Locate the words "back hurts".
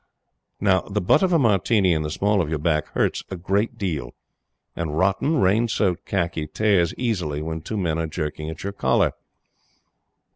2.57-3.23